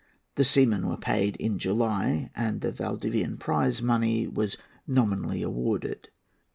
The 0.33 0.43
seamen 0.43 0.89
were 0.89 0.97
paid 0.97 1.35
in 1.35 1.59
July, 1.59 2.31
and 2.35 2.61
the 2.61 2.71
Valdivian 2.71 3.37
prize 3.37 3.83
money 3.83 4.25
was 4.27 4.57
nominally 4.87 5.43
awarded. 5.43 6.07